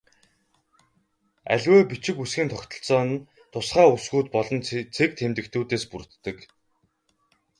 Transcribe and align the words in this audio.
Аливаа 1.53 1.83
бичиг 1.89 2.17
үсгийн 2.23 2.49
тогтолцоо 2.51 3.01
нь 3.07 3.23
тусгай 3.53 3.87
үсгүүд 3.95 4.27
болон 4.35 4.59
цэг 4.95 5.09
тэмдэгтүүдээс 5.17 5.83
бүрддэг. 5.91 6.37